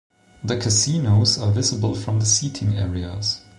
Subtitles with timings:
[0.43, 3.45] The casinos are visible from the seating areas.